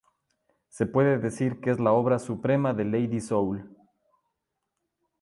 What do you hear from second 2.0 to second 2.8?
suprema